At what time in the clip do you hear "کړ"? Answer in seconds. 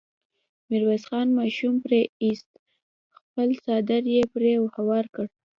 5.15-5.25